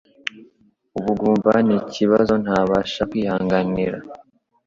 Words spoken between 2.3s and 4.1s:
ntabasha kwihanganira